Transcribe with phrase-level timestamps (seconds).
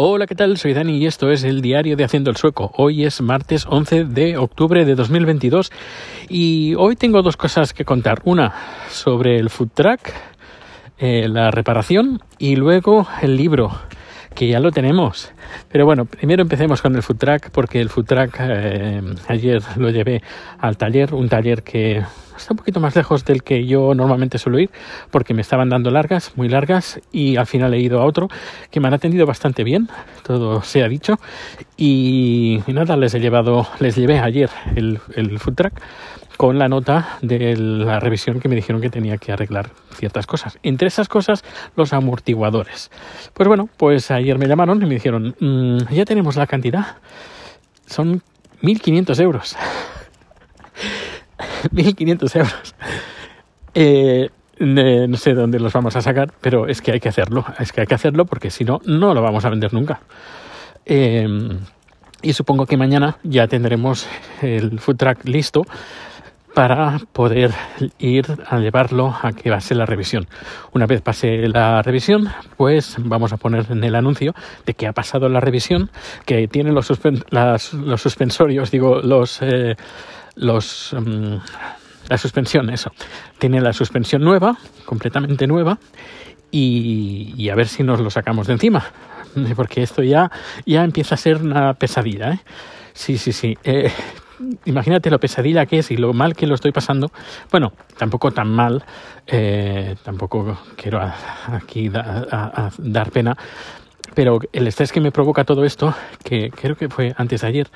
[0.00, 0.56] Hola, ¿qué tal?
[0.58, 2.70] Soy Dani y esto es el diario de Haciendo el Sueco.
[2.76, 5.72] Hoy es martes 11 de octubre de 2022
[6.28, 8.20] y hoy tengo dos cosas que contar.
[8.22, 8.54] Una
[8.90, 10.14] sobre el food track,
[10.98, 13.72] eh, la reparación y luego el libro
[14.36, 15.32] que ya lo tenemos.
[15.70, 19.90] Pero bueno, primero empecemos con el food track porque el food track eh, ayer lo
[19.90, 20.22] llevé
[20.58, 22.02] al taller, un taller que
[22.36, 24.70] está un poquito más lejos del que yo normalmente suelo ir
[25.10, 28.28] porque me estaban dando largas, muy largas y al final he ido a otro
[28.70, 29.88] que me han atendido bastante bien,
[30.24, 31.18] todo se ha dicho
[31.76, 35.82] y, nada, les he llevado, les llevé ayer el, el food track
[36.38, 40.56] con la nota de la revisión que me dijeron que tenía que arreglar ciertas cosas.
[40.62, 41.42] Entre esas cosas,
[41.74, 42.92] los amortiguadores.
[43.34, 46.96] Pues bueno, pues ayer me llamaron y me dijeron, mm, ya tenemos la cantidad.
[47.86, 48.22] Son
[48.62, 49.56] 1.500 euros.
[51.72, 52.74] 1.500 euros.
[53.74, 57.44] Eh, no sé dónde los vamos a sacar, pero es que hay que hacerlo.
[57.58, 60.00] Es que hay que hacerlo porque si no, no lo vamos a vender nunca.
[60.84, 61.26] Eh,
[62.22, 64.08] y supongo que mañana ya tendremos
[64.42, 65.64] el food track listo
[66.54, 67.52] para poder
[67.98, 70.26] ir a llevarlo a que ser la revisión.
[70.72, 74.34] Una vez pase la revisión, pues vamos a poner en el anuncio
[74.66, 75.90] de que ha pasado la revisión,
[76.26, 76.90] que tiene los,
[77.30, 79.40] los suspensorios, digo, los...
[79.42, 79.76] Eh,
[80.36, 81.36] los mm,
[82.08, 82.90] la suspensión, eso.
[83.38, 85.78] Tiene la suspensión nueva, completamente nueva,
[86.50, 88.84] y, a ver si nos lo sacamos de encima.
[89.56, 90.30] Porque esto ya,
[90.64, 92.40] ya empieza a ser una pesadilla, ¿eh?
[92.94, 93.56] Sí, sí, sí.
[93.62, 93.92] Eh,
[94.64, 97.10] imagínate lo pesadilla que es y lo mal que lo estoy pasando.
[97.50, 98.84] Bueno, tampoco tan mal,
[99.26, 101.00] eh, tampoco quiero
[101.52, 103.36] aquí dar pena,
[104.14, 107.68] pero el estrés que me provoca todo esto, que creo que fue antes de ayer,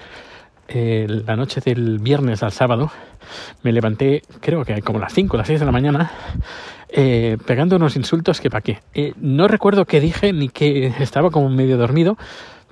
[0.68, 2.90] eh, la noche del viernes al sábado,
[3.62, 6.10] me levanté, creo que como las 5 o las 6 de la mañana,
[6.88, 8.80] eh, pegando unos insultos que para qué.
[9.16, 12.16] no recuerdo qué dije ni que estaba como medio dormido,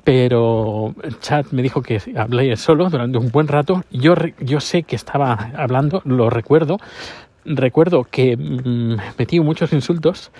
[0.04, 3.84] pero chat me dijo que hablé solo durante un buen rato.
[3.90, 6.78] Yo, yo sé que estaba hablando, lo recuerdo.
[7.44, 10.30] Recuerdo que mm, metí muchos insultos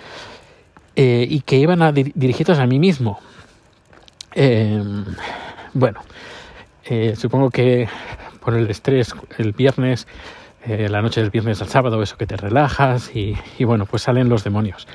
[0.95, 3.19] eh, y que iban a dirigidos a mí mismo.
[4.33, 5.05] Em,
[5.73, 6.01] bueno,
[6.85, 7.87] eh, supongo que
[8.39, 10.07] por el estrés el viernes,
[10.65, 14.29] eh, la noche del viernes al sábado, eso que te relajas y bueno, pues salen
[14.29, 14.87] los demonios.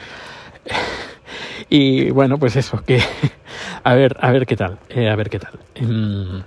[1.68, 3.00] Y bueno, pues eso, que
[3.84, 5.58] a ver, a ver qué tal, eh, a ver qué tal.
[5.74, 6.42] Em,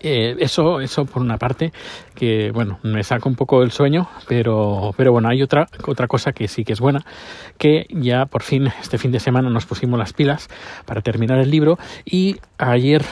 [0.00, 1.72] eh, eso, eso por una parte,
[2.14, 6.32] que bueno, me saca un poco el sueño, pero, pero bueno, hay otra, otra cosa
[6.32, 7.04] que sí que es buena,
[7.58, 10.48] que ya por fin, este fin de semana nos pusimos las pilas
[10.86, 13.02] para terminar el libro y ayer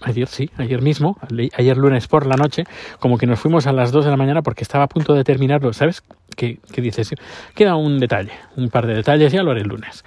[0.00, 1.18] ayer sí, ayer mismo,
[1.56, 2.64] ayer lunes por la noche,
[2.98, 5.24] como que nos fuimos a las 2 de la mañana porque estaba a punto de
[5.24, 6.02] terminarlo, ¿sabes?
[6.36, 7.14] ¿Qué, qué dices?
[7.54, 10.04] Queda un detalle, un par de detalles, ya lo haré el lunes.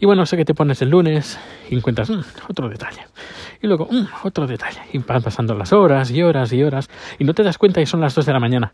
[0.00, 3.02] Y bueno, sé que te pones el lunes y encuentras mm, otro detalle.
[3.60, 4.80] Y luego mm, otro detalle.
[4.94, 6.88] Y van pasando las horas y horas y horas.
[7.18, 8.72] Y no te das cuenta y son las 2 de la mañana.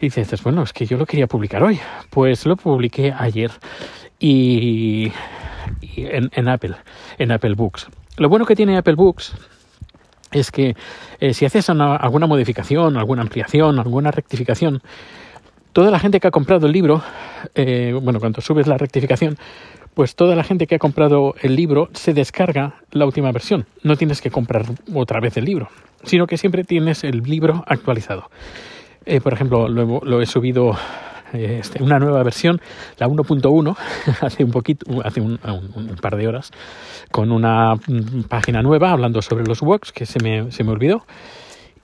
[0.00, 1.78] Y dices, bueno, es que yo lo quería publicar hoy.
[2.10, 3.52] Pues lo publiqué ayer.
[4.18, 5.12] Y,
[5.96, 6.74] en, Apple,
[7.18, 7.86] en Apple Books.
[8.16, 9.34] Lo bueno que tiene Apple Books
[10.38, 10.76] es que
[11.20, 14.82] eh, si haces alguna modificación, alguna ampliación, alguna rectificación,
[15.72, 17.02] toda la gente que ha comprado el libro,
[17.54, 19.36] eh, bueno, cuando subes la rectificación,
[19.94, 23.66] pues toda la gente que ha comprado el libro se descarga la última versión.
[23.82, 25.68] No tienes que comprar otra vez el libro,
[26.04, 28.30] sino que siempre tienes el libro actualizado.
[29.06, 30.76] Eh, por ejemplo, lo, he subido
[31.36, 32.60] este, una nueva versión,
[32.98, 33.76] la 1.1,
[34.20, 35.38] hace un poquito, hace un,
[36.00, 36.50] par de horas,
[37.10, 37.74] con una
[38.28, 41.04] página nueva hablando sobre los WOX que se me, se me olvidó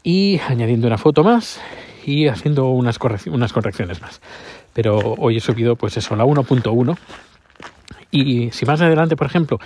[0.03, 1.61] y añadiendo una foto más
[2.05, 4.21] y haciendo unas, unas correcciones más.
[4.73, 6.97] Pero hoy he subido pues eso, la 1.1
[8.11, 9.59] y si más adelante, por ejemplo,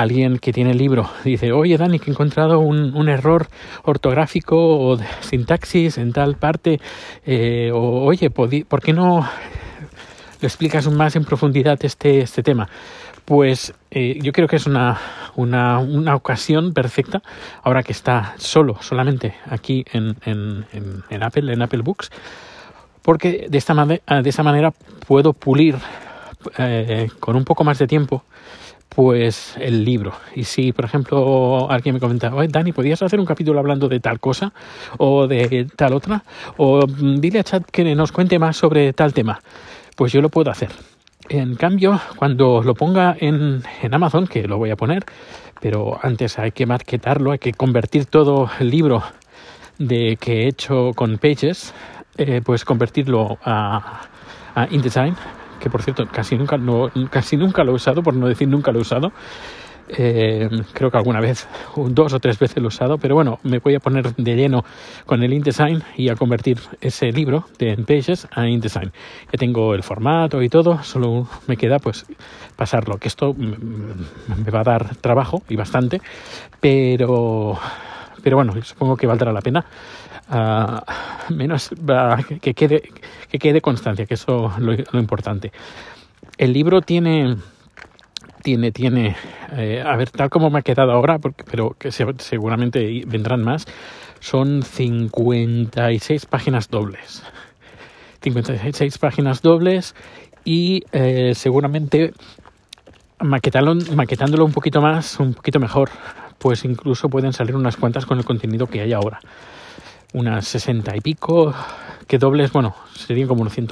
[0.00, 3.48] alguien que tiene el libro dice, oye Dani, que he encontrado un, error
[3.82, 6.80] ortográfico o sintaxis en tal parte,
[7.26, 9.28] eh, o oye, ¿por qué no
[10.40, 12.68] le explicas más en profundidad este, este tema?
[13.24, 14.98] Pues eh, yo creo que es una,
[15.34, 17.22] una, una, ocasión perfecta,
[17.62, 20.66] ahora que está solo, solamente aquí en, en,
[21.08, 22.10] en, Apple, en Apple Books,
[23.00, 24.72] porque de esta, de esta manera
[25.06, 25.76] puedo pulir
[26.58, 28.24] eh, con un poco más de tiempo,
[28.88, 30.12] pues el libro.
[30.34, 34.00] Y si, por ejemplo, alguien me comenta, oye, Dani, ¿podrías hacer un capítulo hablando de
[34.00, 34.52] tal cosa
[34.98, 36.22] o de tal otra?
[36.56, 39.40] O mm, dile a Chat que nos cuente más sobre tal tema.
[39.96, 40.70] Pues yo lo puedo hacer.
[41.28, 45.04] En cambio, cuando lo ponga en, en Amazon, que lo voy a poner,
[45.60, 49.02] pero antes hay que marketarlo, hay que convertir todo el libro
[49.78, 51.72] de que he hecho con Pages,
[52.18, 54.02] eh, pues convertirlo a,
[54.54, 55.16] a InDesign
[55.64, 58.70] que por cierto casi nunca, no, casi nunca lo he usado, por no decir nunca
[58.70, 59.12] lo he usado.
[59.88, 63.60] Eh, creo que alguna vez, dos o tres veces lo he usado, pero bueno, me
[63.60, 64.62] voy a poner de lleno
[65.06, 68.92] con el InDesign y a convertir ese libro de Pages a InDesign.
[69.32, 72.04] Ya tengo el formato y todo, solo me queda pues
[72.54, 76.02] pasarlo, que esto me va a dar trabajo y bastante,
[76.60, 77.58] pero,
[78.22, 79.64] pero bueno, supongo que valdrá la pena.
[80.30, 80.80] Uh,
[81.32, 81.70] menos
[82.40, 82.82] que, quede,
[83.30, 85.52] que quede constancia, que eso es lo, lo importante.
[86.38, 87.36] El libro tiene
[88.44, 89.16] tiene, tiene,
[89.52, 93.42] eh, a ver, tal como me ha quedado ahora, porque, pero que se, seguramente vendrán
[93.42, 93.64] más,
[94.20, 97.22] son 56 páginas dobles.
[98.20, 99.94] 56 páginas dobles
[100.44, 102.12] y eh, seguramente
[103.18, 105.88] maquetándolo un poquito más, un poquito mejor,
[106.38, 109.20] pues incluso pueden salir unas cuantas con el contenido que hay ahora.
[110.14, 111.52] Unas 60 y pico,
[112.06, 113.68] que dobles, bueno, serían como un 100,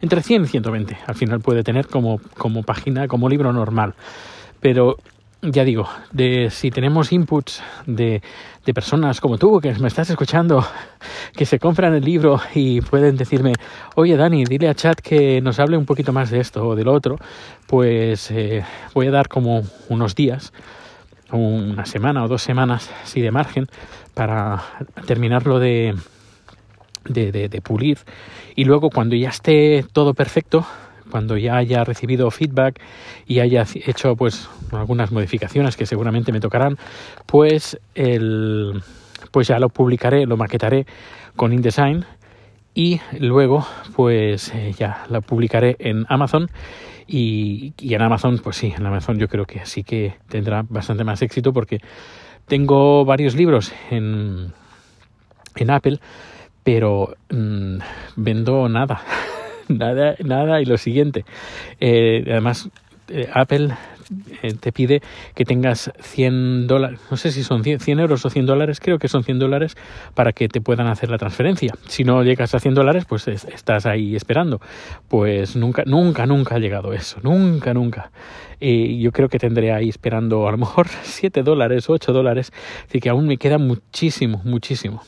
[0.00, 0.98] entre 100 y 120.
[1.06, 3.94] Al final puede tener como, como página, como libro normal.
[4.60, 4.96] Pero
[5.42, 8.22] ya digo, de si tenemos inputs de,
[8.64, 10.64] de, personas como tú que me estás escuchando,
[11.36, 13.54] que se compran el libro y pueden decirme,
[13.96, 16.86] oye Dani, dile a Chat que nos hable un poquito más de esto o del
[16.86, 17.18] otro,
[17.66, 18.64] pues eh,
[18.94, 20.52] voy a dar como unos días,
[21.38, 23.66] una semana o dos semanas, así de margen,
[24.14, 24.62] para
[25.06, 25.94] terminarlo de,
[27.04, 27.98] de, de, pulir.
[28.54, 30.66] Y luego cuando ya esté todo perfecto
[31.10, 32.80] cuando ya haya recibido feedback
[33.26, 36.78] y haya hecho pues algunas modificaciones que seguramente me tocarán
[37.26, 38.82] pues el
[39.30, 40.86] pues ya lo publicaré lo maquetaré
[41.36, 42.06] con InDesign
[42.74, 46.50] y luego pues eh, ya lo publicaré en Amazon
[47.06, 51.04] y, y, en Amazon pues sí en Amazon yo creo que sí que tendrá bastante
[51.04, 51.80] más éxito porque
[52.46, 54.52] tengo varios libros en
[55.56, 56.00] en Apple
[56.62, 57.78] pero mmm,
[58.16, 59.02] vendo nada,
[59.68, 61.24] nada, nada y lo siguiente.
[61.80, 62.68] Eh, además,
[63.12, 63.74] eh, Apple
[64.42, 65.02] eh, te pide
[65.34, 68.98] que tengas 100 dólares, no sé si son 100, 100, euros o 100 dólares, creo
[68.98, 69.76] que son 100 dólares
[70.14, 71.74] para que te puedan hacer la transferencia.
[71.88, 74.60] Si no llegas a 100 dólares, pues es, estás ahí esperando.
[75.08, 78.10] Pues nunca, nunca, nunca ha llegado eso, nunca, nunca.
[78.60, 82.52] Y yo creo que tendré ahí esperando a lo mejor 7 dólares, 8 dólares,
[82.88, 85.02] así que aún me queda muchísimo, muchísimo.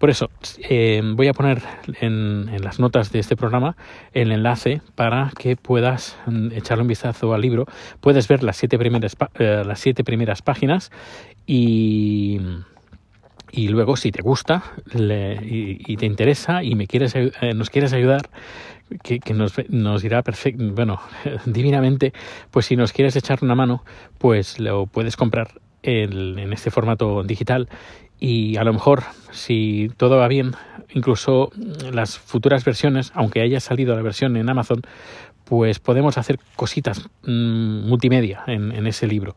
[0.00, 0.30] Por eso,
[0.66, 1.60] eh, voy a poner
[2.00, 3.76] en, las notas de este programa
[4.14, 7.66] el enlace para que puedas mm, echarle un vistazo al libro.
[8.00, 10.90] Puedes ver las siete primeras, eh, las siete primeras páginas
[11.46, 12.40] y,
[13.52, 14.62] y luego, si te gusta
[14.94, 18.30] y, te interesa y me quieres, eh, nos quieres ayudar,
[19.02, 20.98] que, nos, nos, irá perfecto, bueno,
[21.44, 22.14] divinamente,
[22.50, 23.84] pues si nos quieres echar una mano,
[24.16, 27.68] pues lo puedes comprar en este formato digital
[28.20, 29.02] y a lo mejor
[29.32, 30.52] si todo va bien
[30.92, 31.50] incluso
[31.92, 34.82] las futuras versiones aunque haya salido la versión en Amazon
[35.50, 39.34] pues podemos hacer cositas mmm, multimedia en, en, ese libro.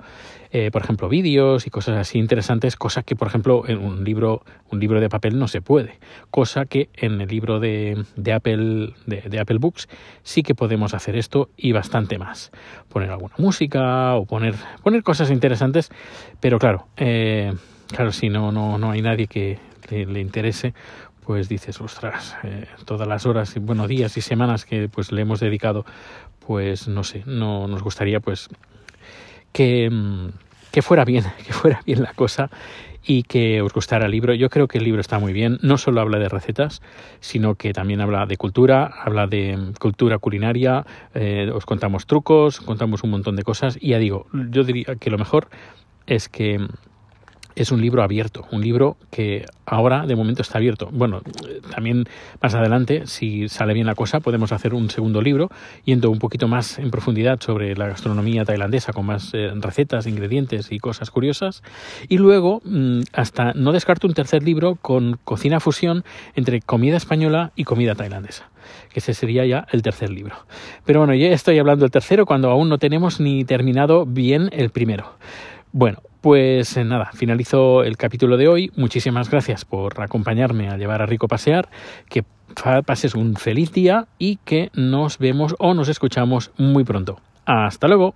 [0.52, 4.44] Eh, por ejemplo vídeos y cosas así interesantes cosa que por ejemplo en un libro
[4.70, 5.98] un libro de papel no se puede
[6.30, 9.90] cosa que en el libro de, de Apple de, de, Apple Books
[10.22, 12.52] sí que podemos hacer esto y bastante más.
[12.90, 14.54] Poner alguna música o poner
[14.84, 15.90] poner cosas interesantes
[16.40, 17.54] pero claro eh,
[17.94, 19.60] Claro, si no, no, no hay nadie que
[19.90, 20.74] le, interese,
[21.24, 25.40] pues dices, ostras, eh, todas las horas, bueno, días y semanas que pues le hemos
[25.40, 25.86] dedicado,
[26.40, 28.50] pues no sé, no nos gustaría pues
[29.52, 30.30] que, mm,
[30.72, 32.50] que fuera bien, que fuera bien la cosa
[33.06, 34.34] y que os gustara el libro.
[34.34, 35.60] Yo creo que el libro está muy bien.
[35.62, 36.82] No solo habla de recetas,
[37.20, 40.84] sino que también habla de cultura, habla de mm, cultura culinaria,
[41.14, 43.78] eh, os contamos trucos, contamos un montón de cosas.
[43.80, 45.50] Y ya digo, yo diría que lo mejor
[46.08, 46.68] es que mm,
[47.56, 50.90] es un libro abierto, un libro que ahora de momento está abierto.
[50.92, 51.22] Bueno,
[51.74, 52.06] también
[52.42, 55.50] más adelante, si sale bien la cosa, podemos hacer un segundo libro
[55.86, 60.72] yendo un poquito más en profundidad sobre la gastronomía tailandesa con más eh, recetas, ingredientes
[60.72, 61.64] y cosas curiosas.
[62.10, 66.04] Y luego, mm, hasta no descarto un tercer libro con cocina fusión
[66.36, 68.50] entre comida española y comida tailandesa
[68.90, 70.36] que ese sería ya el tercer libro.
[70.86, 74.70] Pero bueno, ya estoy hablando del tercero cuando aún no tenemos ni terminado bien el
[74.70, 75.14] primero.
[75.76, 78.72] Bueno, pues eh, nada, finalizo el capítulo de hoy.
[78.76, 81.68] Muchísimas gracias por acompañarme a llevar a Rico pasear.
[82.08, 82.24] Que
[82.86, 87.20] pases un feliz día y que nos vemos o nos escuchamos muy pronto.
[87.48, 88.14] Hasta luego.